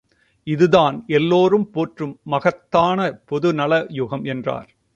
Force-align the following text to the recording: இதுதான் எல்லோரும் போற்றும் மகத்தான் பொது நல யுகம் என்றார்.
இதுதான் 0.47 1.03
எல்லோரும் 1.07 1.69
போற்றும் 1.69 2.19
மகத்தான் 2.25 3.03
பொது 3.25 3.53
நல 3.53 3.85
யுகம் 3.89 4.23
என்றார். 4.23 4.69